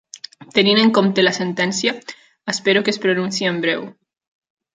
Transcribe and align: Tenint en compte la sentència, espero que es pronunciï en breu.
Tenint 0.53 0.79
en 0.83 0.87
compte 0.97 1.23
la 1.25 1.33
sentència, 1.39 1.93
espero 2.55 2.83
que 2.89 2.93
es 2.95 3.01
pronunciï 3.05 3.51
en 3.53 3.61
breu. 3.67 3.87